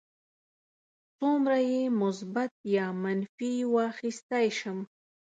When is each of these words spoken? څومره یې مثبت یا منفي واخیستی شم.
څومره 1.17 1.57
یې 1.71 1.81
مثبت 2.01 2.51
یا 2.75 2.85
منفي 3.03 3.53
واخیستی 3.75 4.47
شم. 4.57 4.79